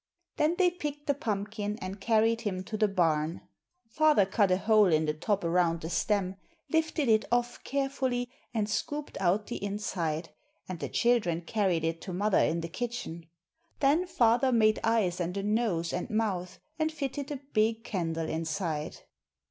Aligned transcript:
Then 0.37 0.55
they 0.57 0.71
picked 0.71 1.05
the 1.05 1.13
pumpkin 1.13 1.77
and 1.79 2.01
carried 2.01 2.41
him 2.41 2.63
to 2.63 2.75
the 2.75 2.87
barn. 2.87 3.41
Father 3.87 4.25
cut 4.25 4.49
a 4.49 4.57
hole 4.57 4.91
in 4.91 5.05
the 5.05 5.13
top 5.13 5.43
around 5.43 5.81
the 5.81 5.91
stem, 5.91 6.37
lifted 6.71 7.07
it 7.07 7.23
off 7.31 7.63
carefully 7.63 8.27
and 8.51 8.67
scooped 8.67 9.15
out 9.21 9.45
the 9.45 9.63
inside, 9.63 10.29
and 10.67 10.79
the 10.79 10.89
children 10.89 11.41
carried 11.41 11.83
it 11.83 12.01
to 12.01 12.13
mother 12.13 12.39
in 12.39 12.61
the 12.61 12.67
kitchen. 12.67 13.27
Then 13.79 14.07
father 14.07 14.51
made 14.51 14.79
eyes 14.83 15.19
and 15.19 15.37
a 15.37 15.43
nose 15.43 15.93
and 15.93 16.09
mouth, 16.09 16.57
and 16.79 16.91
fitted 16.91 17.29
a 17.31 17.39
big 17.53 17.83
candle 17.83 18.27
inside. 18.27 19.01